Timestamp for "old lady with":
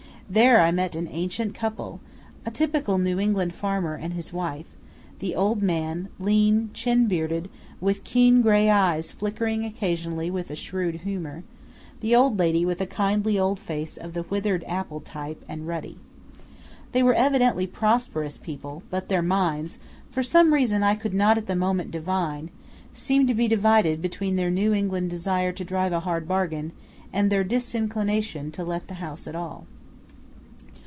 12.15-12.79